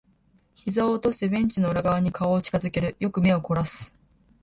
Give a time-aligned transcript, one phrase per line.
[0.55, 2.95] 膝を落としてベンチの裏側に顔を近づける。
[2.99, 3.93] よく目を凝らす。